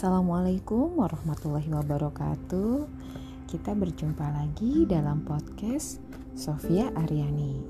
Assalamualaikum 0.00 0.96
warahmatullahi 0.96 1.68
wabarakatuh. 1.76 2.88
Kita 3.44 3.76
berjumpa 3.76 4.32
lagi 4.32 4.88
dalam 4.88 5.20
podcast 5.28 6.00
Sofia 6.32 6.88
Aryani. 6.96 7.60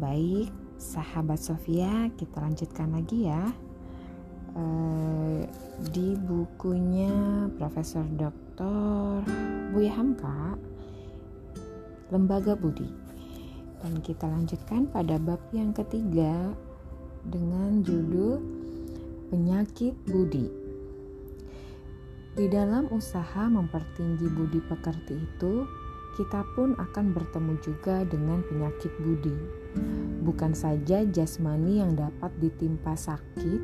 Baik, 0.00 0.48
sahabat 0.80 1.44
Sofia, 1.44 2.08
kita 2.16 2.40
lanjutkan 2.40 2.88
lagi 2.88 3.28
ya. 3.28 3.52
Uh, 4.56 5.44
di 5.92 6.16
bukunya 6.16 7.12
Profesor 7.60 8.08
Dr. 8.16 9.28
Buya 9.76 9.92
Hamka, 9.92 10.56
Lembaga 12.08 12.56
Budi. 12.56 12.88
Dan 13.84 14.00
kita 14.00 14.24
lanjutkan 14.24 14.88
pada 14.88 15.20
bab 15.20 15.44
yang 15.52 15.76
ketiga 15.76 16.32
dengan 17.28 17.84
judul 17.84 18.40
penyakit 19.28 19.92
budi. 20.08 20.61
Di 22.32 22.48
dalam 22.48 22.88
usaha 22.88 23.44
mempertinggi 23.44 24.24
budi 24.24 24.64
pekerti 24.64 25.20
itu, 25.20 25.68
kita 26.16 26.40
pun 26.56 26.72
akan 26.80 27.12
bertemu 27.12 27.60
juga 27.60 28.08
dengan 28.08 28.40
penyakit 28.48 28.88
budi. 29.04 29.36
Bukan 30.24 30.56
saja 30.56 31.04
jasmani 31.04 31.84
yang 31.84 31.92
dapat 31.92 32.32
ditimpa 32.40 32.96
sakit, 32.96 33.60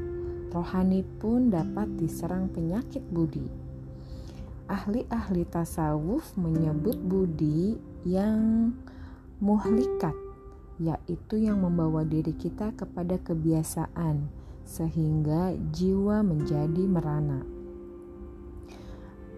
rohani 0.52 1.00
pun 1.16 1.48
dapat 1.48 1.88
diserang 1.96 2.52
penyakit 2.52 3.00
budi. 3.08 3.48
Ahli-ahli 4.68 5.48
tasawuf 5.48 6.36
menyebut 6.36 7.00
budi 7.00 7.80
yang 8.04 8.76
muhlikat, 9.40 10.12
yaitu 10.76 11.40
yang 11.40 11.64
membawa 11.64 12.04
diri 12.04 12.36
kita 12.36 12.76
kepada 12.76 13.16
kebiasaan, 13.16 14.28
sehingga 14.68 15.56
jiwa 15.72 16.20
menjadi 16.20 16.84
merana. 16.84 17.57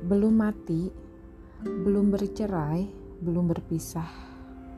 Belum 0.05 0.33
mati, 0.33 0.89
belum 1.61 2.13
bercerai, 2.13 2.89
belum 3.21 3.53
berpisah 3.53 4.09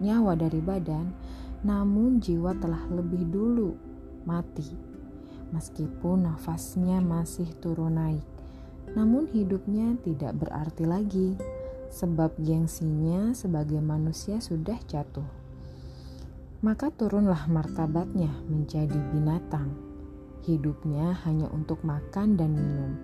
nyawa 0.02 0.34
dari 0.34 0.58
badan, 0.58 1.14
namun 1.62 2.18
jiwa 2.18 2.58
telah 2.58 2.82
lebih 2.90 3.30
dulu 3.30 3.78
mati. 4.26 4.66
Meskipun 5.54 6.26
nafasnya 6.26 6.98
masih 6.98 7.46
turun 7.62 8.00
naik, 8.00 8.26
namun 8.98 9.30
hidupnya 9.30 9.94
tidak 10.02 10.34
berarti 10.42 10.82
lagi, 10.88 11.38
sebab 11.92 12.34
gengsinya 12.40 13.36
sebagai 13.36 13.78
manusia 13.78 14.42
sudah 14.42 14.80
jatuh. 14.90 15.28
Maka 16.64 16.90
turunlah 16.90 17.46
martabatnya 17.50 18.32
menjadi 18.48 18.96
binatang 19.12 19.92
Hidupnya 20.42 21.22
hanya 21.22 21.46
untuk 21.54 21.86
makan 21.86 22.34
dan 22.34 22.58
minum, 22.58 22.98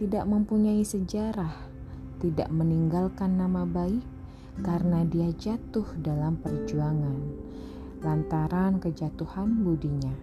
tidak 0.00 0.24
mempunyai 0.24 0.80
sejarah, 0.80 1.52
tidak 2.24 2.48
meninggalkan 2.48 3.36
nama 3.36 3.68
baik 3.68 4.00
karena 4.64 5.04
dia 5.04 5.28
jatuh 5.36 5.84
dalam 6.00 6.40
perjuangan 6.40 7.20
lantaran 8.00 8.80
kejatuhan 8.80 9.60
budinya. 9.60 10.16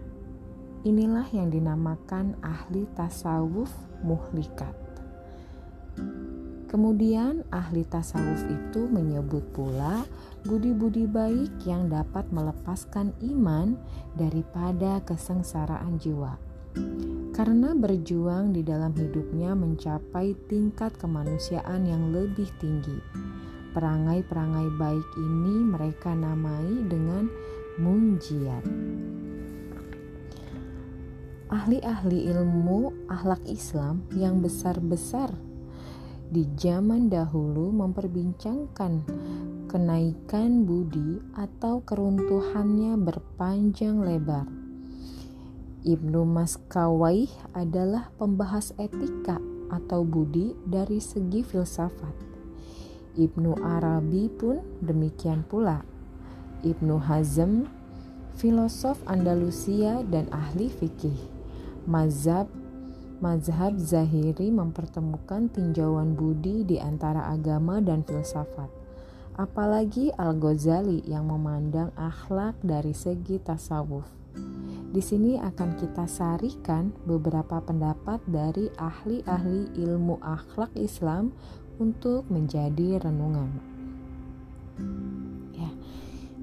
Inilah 0.82 1.30
yang 1.30 1.54
dinamakan 1.54 2.34
ahli 2.42 2.90
tasawuf 2.98 3.70
muhlikat. 4.02 4.74
Kemudian 6.66 7.46
ahli 7.54 7.86
tasawuf 7.86 8.50
itu 8.50 8.90
menyebut 8.90 9.46
pula 9.54 10.02
budi-budi 10.42 11.06
baik 11.06 11.54
yang 11.70 11.86
dapat 11.86 12.26
melepaskan 12.34 13.14
iman 13.30 13.78
daripada 14.18 14.98
kesengsaraan 15.06 16.02
jiwa 16.02 16.47
karena 17.38 17.70
berjuang 17.70 18.50
di 18.50 18.66
dalam 18.66 18.90
hidupnya 18.98 19.54
mencapai 19.54 20.34
tingkat 20.50 20.90
kemanusiaan 20.98 21.86
yang 21.86 22.10
lebih 22.10 22.50
tinggi. 22.58 22.98
Perangai-perangai 23.70 24.74
baik 24.74 25.08
ini 25.14 25.70
mereka 25.70 26.18
namai 26.18 26.82
dengan 26.90 27.30
munjiat. 27.78 28.66
Ahli-ahli 31.46 32.26
ilmu 32.26 33.06
akhlak 33.06 33.46
Islam 33.46 34.02
yang 34.18 34.42
besar-besar 34.42 35.30
di 36.28 36.42
zaman 36.58 37.06
dahulu 37.06 37.70
memperbincangkan 37.70 39.06
kenaikan 39.70 40.66
budi 40.66 41.22
atau 41.38 41.86
keruntuhannya 41.86 42.98
berpanjang 42.98 44.02
lebar 44.02 44.57
Ibnu 45.88 46.28
Maskawai 46.28 47.32
adalah 47.56 48.12
pembahas 48.20 48.76
etika 48.76 49.40
atau 49.72 50.04
budi 50.04 50.52
dari 50.68 51.00
segi 51.00 51.40
filsafat. 51.40 52.12
Ibnu 53.16 53.56
Arabi 53.64 54.28
pun 54.28 54.60
demikian 54.84 55.48
pula. 55.48 55.80
Ibnu 56.60 57.00
Hazm, 57.00 57.64
filosof 58.36 59.00
Andalusia 59.08 60.04
dan 60.04 60.28
ahli 60.28 60.68
fikih. 60.68 61.16
Mazhab 61.88 62.52
Mazhab 63.24 63.80
Zahiri 63.80 64.52
mempertemukan 64.52 65.48
tinjauan 65.48 66.12
budi 66.12 66.68
di 66.68 66.76
antara 66.76 67.32
agama 67.32 67.80
dan 67.80 68.04
filsafat. 68.04 68.68
Apalagi 69.40 70.12
Al-Ghazali 70.20 71.00
yang 71.08 71.32
memandang 71.32 71.96
akhlak 71.96 72.60
dari 72.60 72.92
segi 72.92 73.40
tasawuf. 73.40 74.17
Di 74.88 75.04
sini 75.04 75.36
akan 75.36 75.76
kita 75.76 76.08
sarikan 76.08 76.96
beberapa 77.04 77.60
pendapat 77.60 78.24
dari 78.24 78.72
ahli-ahli 78.80 79.76
ilmu 79.76 80.16
akhlak 80.24 80.72
Islam 80.80 81.36
untuk 81.76 82.24
menjadi 82.32 82.96
renungan. 82.96 83.52
Ya. 85.52 85.70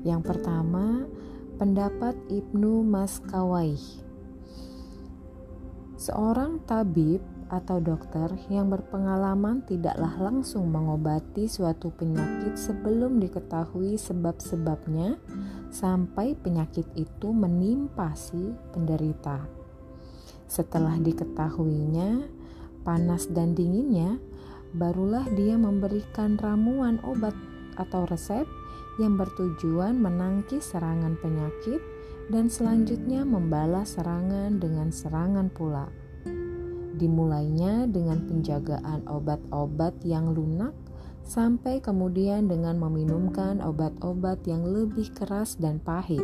Yang 0.05 0.21
pertama, 0.29 1.09
pendapat 1.57 2.13
Ibnu 2.29 2.85
Maskawai. 2.85 4.04
Seorang 6.05 6.61
tabib 6.69 7.17
atau 7.49 7.81
dokter 7.81 8.29
yang 8.53 8.69
berpengalaman 8.69 9.65
tidaklah 9.65 10.13
langsung 10.21 10.69
mengobati 10.69 11.49
suatu 11.49 11.89
penyakit 11.97 12.53
sebelum 12.53 13.17
diketahui 13.17 13.97
sebab-sebabnya 13.97 15.17
sampai 15.73 16.37
penyakit 16.37 16.85
itu 16.93 17.33
menimpa 17.33 18.13
si 18.13 18.53
penderita. 18.69 19.49
Setelah 20.45 20.93
diketahuinya 21.01 22.21
panas 22.85 23.25
dan 23.33 23.57
dinginnya, 23.57 24.21
barulah 24.77 25.25
dia 25.33 25.57
memberikan 25.57 26.37
ramuan 26.37 27.01
obat 27.01 27.33
atau 27.81 28.05
resep 28.05 28.45
yang 29.01 29.17
bertujuan 29.17 29.97
menangkis 29.97 30.69
serangan 30.69 31.17
penyakit 31.17 31.94
dan 32.29 32.49
selanjutnya 32.49 33.21
membalas 33.21 33.97
serangan 33.97 34.57
dengan 34.57 34.89
serangan 34.89 35.47
pula. 35.53 35.89
Dimulainya 36.95 37.85
dengan 37.91 38.23
penjagaan 38.23 39.05
obat-obat 39.05 39.99
yang 40.07 40.31
lunak 40.31 40.71
sampai 41.25 41.81
kemudian 41.81 42.47
dengan 42.47 42.79
meminumkan 42.79 43.59
obat-obat 43.59 44.45
yang 44.47 44.63
lebih 44.63 45.11
keras 45.11 45.57
dan 45.59 45.81
pahit. 45.81 46.23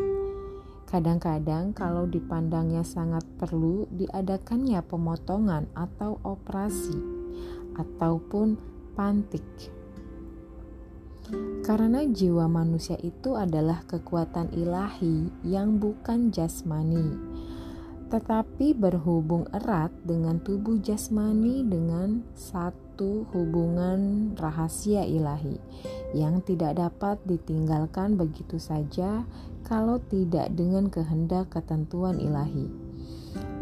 Kadang-kadang 0.88 1.72
kalau 1.72 2.08
dipandangnya 2.08 2.84
sangat 2.84 3.24
perlu 3.40 3.88
diadakannya 3.96 4.80
pemotongan 4.86 5.72
atau 5.76 6.20
operasi 6.24 7.00
ataupun 7.80 8.60
pantik. 8.94 9.81
Karena 11.62 12.02
jiwa 12.04 12.50
manusia 12.50 12.98
itu 13.00 13.38
adalah 13.38 13.86
kekuatan 13.86 14.52
ilahi 14.58 15.30
yang 15.46 15.78
bukan 15.78 16.34
jasmani 16.34 17.32
tetapi 18.12 18.76
berhubung 18.76 19.48
erat 19.56 19.88
dengan 20.04 20.44
tubuh 20.44 20.76
jasmani 20.84 21.64
dengan 21.64 22.28
satu 22.36 23.24
hubungan 23.32 24.36
rahasia 24.36 25.08
ilahi 25.08 25.56
yang 26.12 26.44
tidak 26.44 26.76
dapat 26.76 27.24
ditinggalkan 27.24 28.20
begitu 28.20 28.60
saja 28.60 29.24
kalau 29.64 30.04
tidak 30.12 30.52
dengan 30.52 30.92
kehendak 30.92 31.48
ketentuan 31.56 32.20
ilahi. 32.20 32.68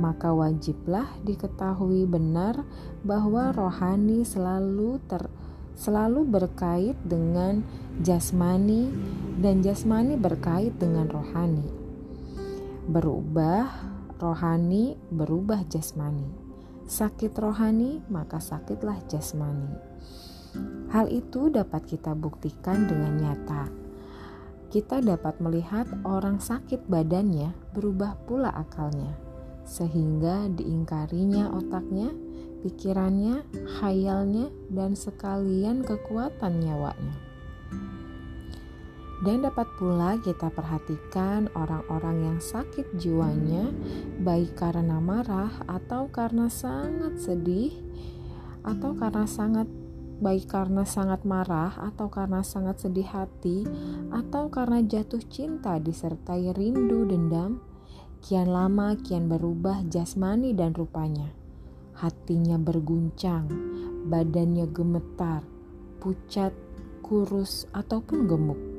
Maka 0.01 0.33
wajiblah 0.33 1.05
diketahui 1.21 2.09
benar 2.09 2.65
bahwa 3.05 3.53
rohani 3.53 4.25
selalu 4.25 4.97
ter 5.05 5.29
selalu 5.79 6.27
berkait 6.27 6.99
dengan 7.07 7.63
jasmani 8.03 8.91
dan 9.39 9.63
jasmani 9.63 10.19
berkait 10.19 10.75
dengan 10.75 11.07
rohani. 11.07 11.63
Berubah 12.91 13.87
rohani 14.19 14.99
berubah 15.07 15.63
jasmani. 15.71 16.27
Sakit 16.89 17.31
rohani, 17.39 18.03
maka 18.11 18.43
sakitlah 18.43 18.99
jasmani. 19.07 19.71
Hal 20.89 21.07
itu 21.07 21.47
dapat 21.53 21.85
kita 21.85 22.17
buktikan 22.17 22.89
dengan 22.89 23.13
nyata. 23.15 23.69
Kita 24.73 24.99
dapat 24.99 25.37
melihat 25.39 25.85
orang 26.01 26.41
sakit 26.41 26.89
badannya 26.89 27.53
berubah 27.77 28.17
pula 28.25 28.49
akalnya, 28.51 29.13
sehingga 29.63 30.49
diingkarinya 30.49 31.53
otaknya 31.53 32.09
pikirannya, 32.61 33.43
khayalnya, 33.79 34.51
dan 34.71 34.93
sekalian 34.95 35.83
kekuatan 35.83 36.59
nyawanya. 36.59 37.29
Dan 39.19 39.43
dapat 39.43 39.67
pula 39.75 40.15
kita 40.23 40.47
perhatikan 40.47 41.51
orang-orang 41.51 42.23
yang 42.23 42.39
sakit 42.39 42.95
jiwanya, 42.95 43.67
baik 44.23 44.55
karena 44.55 45.03
marah 45.03 45.51
atau 45.67 46.07
karena 46.07 46.47
sangat 46.47 47.19
sedih, 47.19 47.75
atau 48.63 48.95
karena 48.95 49.27
sangat 49.27 49.67
baik 50.23 50.47
karena 50.47 50.87
sangat 50.87 51.27
marah, 51.27 51.75
atau 51.79 52.07
karena 52.07 52.47
sangat 52.47 52.79
sedih 52.79 53.11
hati, 53.11 53.67
atau 54.07 54.47
karena 54.47 54.79
jatuh 54.87 55.23
cinta 55.27 55.75
disertai 55.83 56.55
rindu 56.55 57.03
dendam. 57.03 57.59
Kian 58.19 58.51
lama 58.51 58.99
kian 58.99 59.31
berubah 59.31 59.83
jasmani 59.87 60.51
dan 60.55 60.75
rupanya. 60.75 61.38
Hatinya 61.99 62.55
berguncang, 62.55 63.51
badannya 64.07 64.71
gemetar, 64.71 65.43
pucat, 65.99 66.55
kurus, 67.03 67.67
ataupun 67.75 68.23
gemuk 68.23 68.69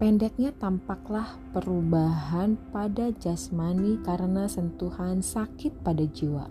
Pendeknya 0.00 0.56
tampaklah 0.56 1.36
perubahan 1.52 2.56
pada 2.72 3.12
jasmani 3.12 4.00
karena 4.00 4.48
sentuhan 4.48 5.20
sakit 5.20 5.84
pada 5.84 6.08
jiwa. 6.08 6.48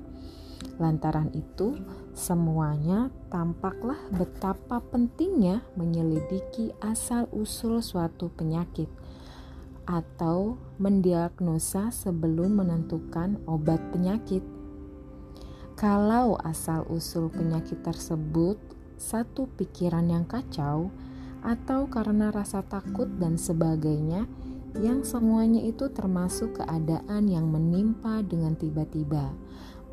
Lantaran 0.77 1.33
itu, 1.33 1.73
semuanya 2.13 3.09
tampaklah 3.33 3.97
betapa 4.13 4.77
pentingnya 4.93 5.65
menyelidiki 5.73 6.77
asal-usul 6.77 7.81
suatu 7.81 8.29
penyakit 8.37 8.85
atau 9.89 10.61
mendiagnosa 10.77 11.89
sebelum 11.89 12.61
menentukan 12.61 13.41
obat 13.49 13.81
penyakit. 13.89 14.58
Kalau 15.79 16.35
asal-usul 16.43 17.31
penyakit 17.31 17.79
tersebut 17.79 18.59
satu 18.99 19.47
pikiran 19.55 20.11
yang 20.11 20.27
kacau, 20.27 20.91
atau 21.39 21.87
karena 21.87 22.35
rasa 22.35 22.59
takut 22.67 23.07
dan 23.15 23.39
sebagainya, 23.39 24.27
yang 24.75 25.07
semuanya 25.07 25.63
itu 25.63 25.87
termasuk 25.87 26.59
keadaan 26.59 27.31
yang 27.31 27.47
menimpa 27.47 28.19
dengan 28.27 28.59
tiba-tiba. 28.59 29.31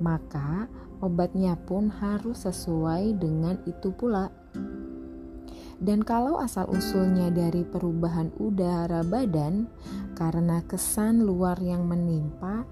Maka 0.02 0.66
obatnya 0.98 1.54
pun 1.54 1.86
harus 2.02 2.42
sesuai 2.42 3.22
dengan 3.22 3.62
itu 3.70 3.94
pula. 3.94 4.26
Dan 5.78 6.02
kalau 6.02 6.42
asal-usulnya 6.42 7.30
dari 7.30 7.62
perubahan 7.62 8.34
udara 8.42 9.06
badan 9.06 9.70
karena 10.18 10.66
kesan 10.66 11.22
luar 11.22 11.62
yang 11.62 11.86
menimpa 11.86 12.66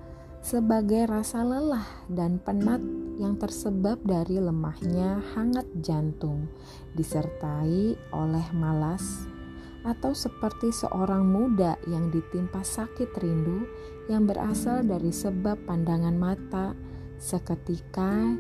sebagai 0.44 1.08
rasa 1.08 1.40
lelah 1.40 1.88
dan 2.12 2.36
penat 2.36 3.03
yang 3.18 3.38
tersebab 3.38 4.02
dari 4.02 4.38
lemahnya 4.38 5.22
hangat 5.34 5.66
jantung, 5.80 6.50
disertai 6.94 7.94
oleh 8.10 8.46
malas, 8.54 9.26
atau 9.84 10.16
seperti 10.16 10.72
seorang 10.72 11.28
muda 11.28 11.76
yang 11.84 12.08
ditimpa 12.08 12.64
sakit 12.64 13.12
rindu 13.20 13.68
yang 14.08 14.24
berasal 14.24 14.80
dari 14.80 15.12
sebab 15.12 15.68
pandangan 15.68 16.16
mata 16.16 16.72
seketika 17.20 18.32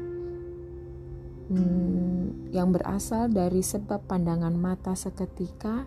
hmm, 1.52 2.50
yang 2.52 2.72
berasal 2.72 3.28
dari 3.28 3.60
sebab 3.60 4.08
pandangan 4.08 4.56
mata 4.56 4.96
seketika 4.96 5.84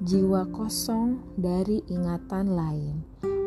jiwa 0.00 0.48
kosong 0.50 1.20
dari 1.36 1.84
ingatan 1.92 2.56
lain. 2.56 2.96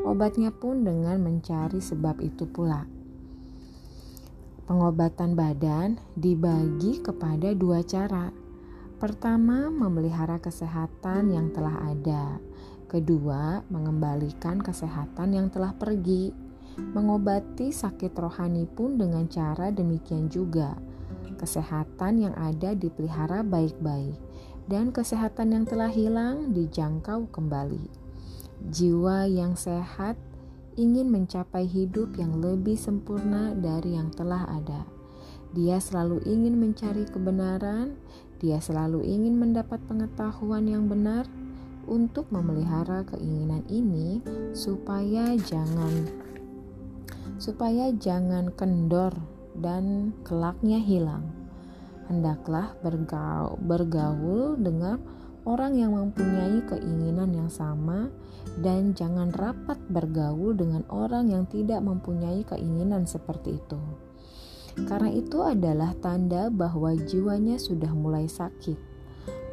Obatnya 0.08 0.56
pun 0.56 0.88
dengan 0.88 1.20
mencari 1.20 1.84
sebab 1.84 2.24
itu 2.24 2.48
pula. 2.48 2.97
Pengobatan 4.68 5.32
badan 5.32 5.96
dibagi 6.20 7.00
kepada 7.00 7.56
dua 7.56 7.88
cara. 7.88 8.36
Pertama, 9.00 9.72
memelihara 9.72 10.44
kesehatan 10.44 11.32
yang 11.32 11.56
telah 11.56 11.88
ada. 11.88 12.36
Kedua, 12.92 13.64
mengembalikan 13.72 14.60
kesehatan 14.60 15.40
yang 15.40 15.48
telah 15.48 15.72
pergi. 15.72 16.36
Mengobati 16.76 17.72
sakit 17.72 18.12
rohani 18.20 18.68
pun 18.68 19.00
dengan 19.00 19.32
cara 19.32 19.72
demikian 19.72 20.28
juga. 20.28 20.76
Kesehatan 21.40 22.28
yang 22.28 22.36
ada 22.36 22.76
dipelihara 22.76 23.48
baik-baik, 23.48 24.20
dan 24.68 24.92
kesehatan 24.92 25.56
yang 25.56 25.64
telah 25.64 25.88
hilang 25.88 26.52
dijangkau 26.52 27.32
kembali. 27.32 27.88
Jiwa 28.68 29.32
yang 29.32 29.56
sehat 29.56 30.20
ingin 30.78 31.10
mencapai 31.10 31.66
hidup 31.66 32.14
yang 32.22 32.38
lebih 32.38 32.78
sempurna 32.78 33.52
dari 33.58 33.98
yang 33.98 34.14
telah 34.14 34.46
ada. 34.46 34.86
Dia 35.58 35.82
selalu 35.82 36.22
ingin 36.30 36.62
mencari 36.62 37.10
kebenaran, 37.10 37.98
dia 38.38 38.62
selalu 38.62 39.02
ingin 39.02 39.42
mendapat 39.42 39.82
pengetahuan 39.90 40.70
yang 40.70 40.86
benar 40.86 41.26
untuk 41.90 42.30
memelihara 42.30 43.02
keinginan 43.10 43.66
ini 43.72 44.22
supaya 44.54 45.34
jangan 45.40 46.06
supaya 47.42 47.90
jangan 47.98 48.54
kendor 48.54 49.14
dan 49.58 50.14
kelaknya 50.22 50.78
hilang. 50.78 51.26
Hendaklah 52.08 52.78
bergaul, 52.86 53.58
bergaul 53.60 54.56
dengan 54.58 55.02
orang 55.48 55.80
yang 55.80 55.96
mempunyai 55.96 56.60
keinginan 56.68 57.32
yang 57.32 57.48
sama, 57.48 58.12
dan 58.60 58.92
jangan 58.92 59.32
rapat 59.32 59.80
bergaul 59.88 60.52
dengan 60.52 60.84
orang 60.92 61.32
yang 61.32 61.48
tidak 61.48 61.80
mempunyai 61.80 62.44
keinginan 62.44 63.08
seperti 63.08 63.56
itu. 63.56 63.80
Karena 64.86 65.10
itu 65.10 65.42
adalah 65.42 65.96
tanda 66.04 66.52
bahwa 66.52 66.94
jiwanya 66.94 67.58
sudah 67.58 67.90
mulai 67.96 68.28
sakit. 68.28 68.78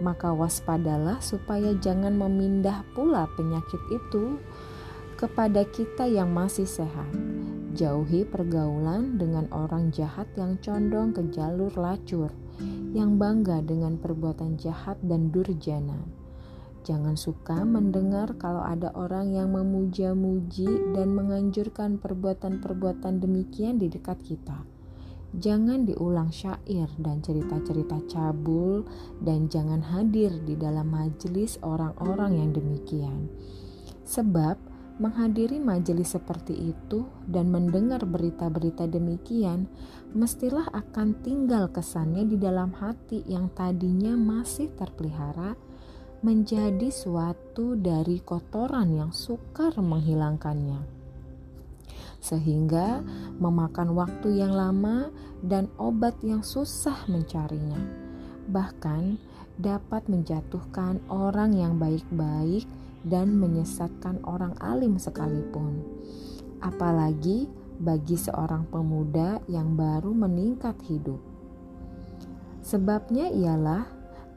Maka 0.03 0.35
waspadalah 0.35 1.23
supaya 1.23 1.73
jangan 1.79 2.19
memindah 2.19 2.83
pula 2.93 3.31
penyakit 3.39 3.81
itu 3.95 4.37
kepada 5.15 5.63
kita 5.71 6.11
yang 6.11 6.35
masih 6.35 6.67
sehat. 6.67 7.09
Jauhi 7.73 8.27
pergaulan 8.27 9.17
dengan 9.17 9.49
orang 9.55 9.95
jahat 9.95 10.29
yang 10.35 10.59
condong 10.61 11.15
ke 11.15 11.23
jalur 11.33 11.73
lacur 11.75 12.44
yang 12.95 13.19
bangga 13.19 13.63
dengan 13.63 13.99
perbuatan 13.99 14.57
jahat 14.59 14.99
dan 15.03 15.35
durjana. 15.35 15.99
Jangan 16.85 17.17
suka 17.17 17.65
mendengar 17.65 18.37
kalau 18.37 18.61
ada 18.61 18.93
orang 18.93 19.33
yang 19.33 19.57
memuja-muji 19.57 20.93
dan 20.93 21.17
menganjurkan 21.17 21.97
perbuatan-perbuatan 21.97 23.25
demikian 23.25 23.81
di 23.81 23.89
dekat 23.89 24.21
kita. 24.21 24.69
Jangan 25.35 25.89
diulang 25.89 26.31
syair 26.31 26.87
dan 27.01 27.19
cerita-cerita 27.19 28.05
cabul, 28.07 28.87
dan 29.19 29.51
jangan 29.51 29.83
hadir 29.83 30.31
di 30.45 30.55
dalam 30.55 30.93
majelis 30.93 31.59
orang-orang 31.65 32.39
yang 32.39 32.51
demikian, 32.55 33.33
sebab 34.07 34.74
menghadiri 34.95 35.59
majelis 35.59 36.15
seperti 36.15 36.71
itu 36.71 37.07
dan 37.27 37.51
mendengar 37.51 38.07
berita-berita 38.07 38.87
demikian, 38.87 39.67
mestilah 40.15 40.71
akan 40.71 41.19
tinggal 41.27 41.67
kesannya 41.67 42.31
di 42.31 42.39
dalam 42.39 42.71
hati 42.71 43.27
yang 43.27 43.51
tadinya 43.51 44.15
masih 44.15 44.71
terpelihara 44.79 45.59
menjadi 46.25 46.89
suatu 46.89 47.77
dari 47.77 48.23
kotoran 48.23 48.95
yang 48.95 49.13
sukar 49.13 49.77
menghilangkannya. 49.77 50.81
Sehingga 52.23 53.05
memakan 53.37 53.93
waktu 53.93 54.41
yang 54.41 54.57
lama 54.57 55.13
dan 55.45 55.69
obat 55.77 56.17
yang 56.25 56.41
susah 56.41 56.97
mencarinya. 57.13 57.77
Bahkan 58.49 59.21
dapat 59.61 60.09
menjatuhkan 60.09 61.05
orang 61.13 61.53
yang 61.53 61.77
baik-baik 61.77 62.65
dan 63.05 63.37
menyesatkan 63.37 64.25
orang 64.25 64.57
alim 64.59 64.97
sekalipun. 64.97 65.85
Apalagi 66.65 67.47
bagi 67.79 68.17
seorang 68.17 68.65
pemuda 68.67 69.45
yang 69.47 69.77
baru 69.77 70.11
meningkat 70.17 70.81
hidup. 70.89 71.21
Sebabnya 72.65 73.29
ialah 73.29 73.85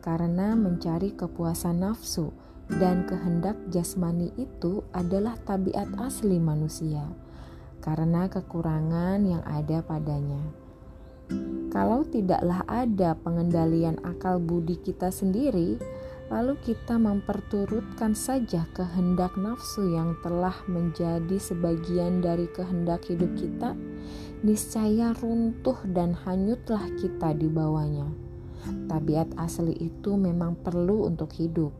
karena 0.03 0.51
mencari 0.53 1.15
kepuasan 1.15 1.79
nafsu 1.79 2.35
dan 2.67 3.07
kehendak 3.07 3.55
jasmani 3.71 4.35
itu 4.35 4.83
adalah 4.91 5.39
tabiat 5.47 5.87
asli 6.03 6.35
manusia 6.35 7.07
karena 7.79 8.27
kekurangan 8.27 9.23
yang 9.23 9.43
ada 9.47 9.79
padanya. 9.79 10.43
Kalau 11.71 12.03
tidaklah 12.03 12.63
ada 12.67 13.15
pengendalian 13.15 13.99
akal 14.03 14.39
budi 14.43 14.79
kita 14.79 15.11
sendiri, 15.11 15.79
lalu 16.27 16.59
kita 16.59 16.99
memperturutkan 16.99 18.11
saja 18.11 18.67
kehendak 18.75 19.35
nafsu 19.39 19.95
yang 19.95 20.11
telah 20.19 20.55
menjadi 20.67 21.39
sebagian 21.39 22.19
dari 22.19 22.51
kehendak 22.51 23.07
hidup 23.07 23.31
kita, 23.39 23.71
niscaya 24.43 25.15
runtuh 25.23 25.79
dan 25.87 26.11
hanyutlah 26.27 26.83
kita 26.99 27.31
di 27.31 27.47
bawahnya. 27.47 28.11
Tabiat 28.91 29.39
asli 29.39 29.71
itu 29.79 30.19
memang 30.19 30.59
perlu 30.59 31.07
untuk 31.07 31.31
hidup. 31.39 31.71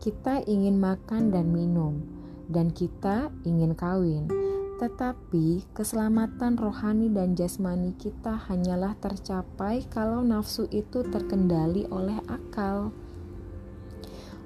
Kita 0.00 0.40
ingin 0.48 0.80
makan 0.80 1.28
dan 1.32 1.52
minum, 1.52 2.00
dan 2.48 2.72
kita 2.72 3.28
ingin 3.44 3.76
kawin, 3.76 4.28
Tetapi 4.74 5.70
keselamatan 5.70 6.58
rohani 6.58 7.06
dan 7.06 7.38
jasmani 7.38 7.94
kita 7.94 8.34
hanyalah 8.50 8.98
tercapai 8.98 9.86
kalau 9.86 10.18
nafsu 10.26 10.66
itu 10.74 11.06
terkendali 11.14 11.86
oleh 11.94 12.18
akal. 12.26 12.90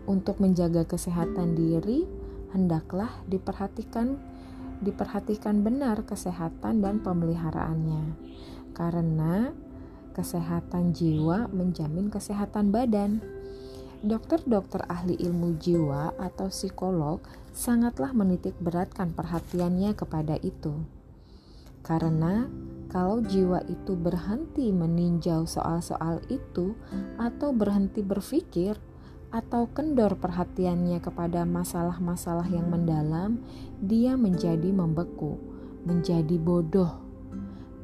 Untuk 0.09 0.41
menjaga 0.41 0.89
kesehatan 0.89 1.53
diri, 1.53 2.09
hendaklah 2.57 3.13
diperhatikan 3.29 4.17
diperhatikan 4.81 5.61
benar 5.61 6.01
kesehatan 6.09 6.81
dan 6.81 7.05
pemeliharaannya. 7.05 8.17
Karena 8.73 9.53
kesehatan 10.17 10.97
jiwa 10.97 11.53
menjamin 11.53 12.09
kesehatan 12.09 12.73
badan. 12.73 13.21
Dokter-dokter 13.99 14.87
ahli 14.87 15.19
ilmu 15.19 15.59
jiwa 15.59 16.17
atau 16.17 16.49
psikolog 16.49 17.21
sangatlah 17.51 18.15
menitik 18.15 18.55
beratkan 18.63 19.11
perhatiannya 19.11 19.93
kepada 19.93 20.39
itu. 20.41 20.73
Karena 21.83 22.47
kalau 22.89 23.21
jiwa 23.21 23.61
itu 23.67 23.99
berhenti 23.99 24.71
meninjau 24.71 25.45
soal-soal 25.45 26.23
itu 26.31 26.79
atau 27.19 27.51
berhenti 27.51 28.07
berpikir 28.07 28.79
atau 29.29 29.69
kendor 29.71 30.17
perhatiannya 30.17 31.01
kepada 31.05 31.45
masalah-masalah 31.45 32.49
yang 32.49 32.73
mendalam, 32.73 33.45
dia 33.81 34.17
menjadi 34.17 34.73
membeku, 34.73 35.37
menjadi 35.85 36.37
bodoh. 36.41 37.05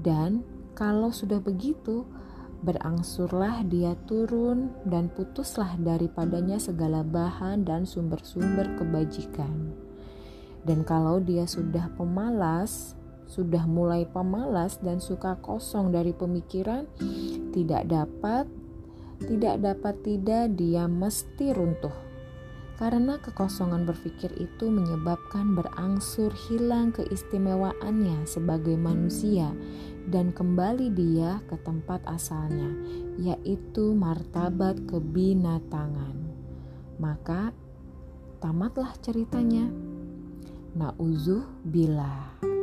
Dan 0.01 0.45
kalau 0.77 1.13
sudah 1.13 1.41
begitu, 1.41 2.09
Berangsurlah 2.65 3.61
dia 3.69 3.93
turun 4.09 4.73
dan 4.89 5.13
putuslah 5.13 5.77
daripadanya 5.77 6.57
segala 6.57 7.05
bahan 7.05 7.61
dan 7.61 7.85
sumber-sumber 7.85 8.81
kebajikan. 8.81 9.77
Dan 10.65 10.81
kalau 10.81 11.21
dia 11.21 11.45
sudah 11.45 11.93
pemalas, 11.93 12.97
sudah 13.29 13.69
mulai 13.69 14.09
pemalas 14.09 14.81
dan 14.81 14.97
suka 14.97 15.37
kosong 15.45 15.93
dari 15.93 16.17
pemikiran, 16.17 16.89
tidak 17.53 17.85
dapat, 17.85 18.49
tidak 19.23 19.63
dapat 19.63 19.95
tidak 20.03 20.57
dia 20.59 20.91
mesti 20.91 21.55
runtuh. 21.55 21.95
Karena 22.75 23.23
kekosongan 23.23 23.87
berpikir 23.87 24.35
itu 24.35 24.67
menyebabkan 24.67 25.55
berangsur 25.55 26.35
hilang 26.51 26.91
keistimewaannya 26.91 28.27
sebagai 28.27 28.75
manusia 28.75 29.55
dan 30.11 30.35
kembali 30.35 30.91
dia 30.91 31.39
ke 31.47 31.55
tempat 31.63 32.03
asalnya, 32.11 32.75
yaitu 33.15 33.95
martabat 33.95 34.83
kebinatangan. 34.91 36.19
Maka 36.99 37.55
tamatlah 38.43 38.91
ceritanya. 39.01 39.71
Nauzuh 40.75 41.47
bila. 41.63 42.54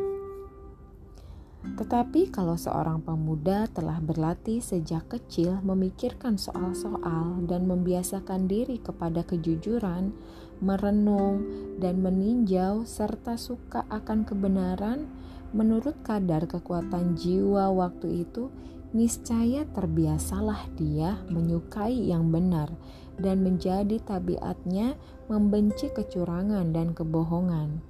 Tetapi 1.62 2.34
kalau 2.34 2.58
seorang 2.58 3.06
pemuda 3.06 3.70
telah 3.70 4.01
berlatih 4.01 4.62
sejak 4.62 5.06
kecil 5.10 5.62
memikirkan 5.62 6.41
soal-soal 6.41 7.38
dan 7.46 7.70
membiasakan 7.70 8.50
diri 8.50 8.82
kepada 8.82 9.22
kejujuran, 9.22 10.13
merenung, 10.58 11.46
dan 11.77 12.01
meninjau 12.01 12.86
serta 12.86 13.38
suka 13.38 13.86
akan 13.94 14.25
kebenaran, 14.25 15.06
Menurut 15.51 16.00
kadar 16.08 16.48
kekuatan 16.48 17.20
jiwa 17.20 17.68
waktu 17.75 18.24
itu, 18.24 18.48
niscaya 18.96 19.68
terbiasalah 19.68 20.72
dia 20.80 21.20
menyukai 21.27 21.91
yang 21.91 22.32
benar 22.32 22.72
dan 23.20 23.44
menjadi 23.44 24.00
tabiatnya 24.00 24.96
membenci 25.27 25.91
kecurangan 25.91 26.72
dan 26.72 26.96
kebohongan. 26.96 27.84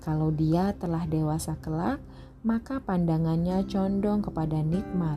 Kalau 0.00 0.32
dia 0.32 0.72
telah 0.80 1.04
dewasa 1.04 1.60
kelak, 1.60 2.00
maka 2.44 2.76
pandangannya 2.76 3.64
condong 3.64 4.20
kepada 4.20 4.60
nikmat, 4.60 5.16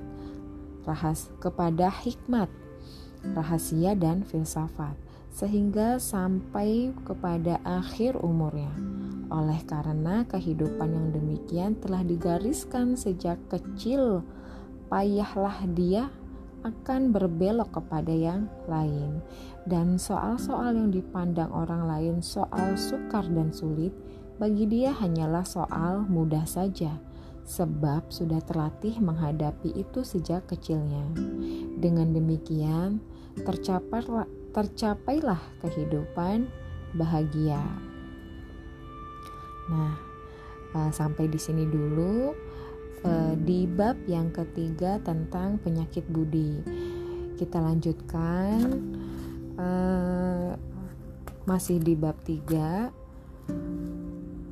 rahas 0.87 1.27
kepada 1.43 1.91
hikmat, 1.91 2.47
rahasia 3.35 3.99
dan 3.99 4.23
filsafat, 4.23 4.95
sehingga 5.35 5.99
sampai 5.99 6.95
kepada 7.03 7.59
akhir 7.67 8.15
umurnya. 8.23 8.71
Oleh 9.27 9.59
karena 9.67 10.23
kehidupan 10.23 10.87
yang 10.87 11.07
demikian 11.11 11.75
telah 11.83 11.99
digariskan 11.99 12.95
sejak 12.95 13.35
kecil, 13.51 14.23
payahlah 14.87 15.67
dia 15.75 16.07
akan 16.63 17.11
berbelok 17.11 17.75
kepada 17.75 18.15
yang 18.15 18.47
lain. 18.71 19.19
Dan 19.67 19.99
soal-soal 19.99 20.79
yang 20.79 20.95
dipandang 20.95 21.51
orang 21.51 21.91
lain 21.91 22.15
soal 22.23 22.79
sukar 22.79 23.27
dan 23.27 23.51
sulit, 23.51 23.91
bagi 24.39 24.63
dia 24.63 24.95
hanyalah 24.95 25.43
soal 25.43 26.07
mudah 26.07 26.47
saja, 26.47 26.95
sebab 27.47 28.11
sudah 28.11 28.43
terlatih 28.43 28.99
menghadapi 28.99 29.71
itu 29.71 30.03
sejak 30.03 30.43
kecilnya. 30.51 31.07
Dengan 31.79 32.11
demikian, 32.11 32.99
tercapailah, 33.47 34.27
tercapailah 34.51 35.39
kehidupan 35.63 36.51
bahagia. 36.99 37.63
Nah, 39.71 39.95
uh, 40.75 40.91
sampai 40.91 41.31
di 41.31 41.39
sini 41.39 41.63
dulu 41.63 42.35
uh, 43.07 43.33
di 43.39 43.63
bab 43.63 43.95
yang 44.11 44.27
ketiga 44.35 44.99
tentang 44.99 45.55
penyakit 45.63 46.03
budi. 46.11 46.59
Kita 47.39 47.63
lanjutkan 47.63 48.59
uh, 49.55 50.51
masih 51.47 51.79
di 51.79 51.95
bab 51.95 52.19
tiga 52.27 52.91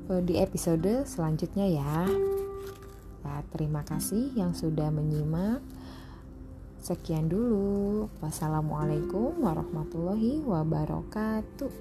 uh, 0.07 0.21
di 0.23 0.39
episode 0.39 1.03
selanjutnya 1.03 1.67
ya. 1.67 2.34
Terima 3.51 3.81
kasih 3.81 4.35
yang 4.37 4.53
sudah 4.53 4.91
menyimak. 4.93 5.63
Sekian 6.85 7.25
dulu. 7.25 8.07
Wassalamualaikum 8.21 9.41
warahmatullahi 9.41 10.45
wabarakatuh. 10.45 11.71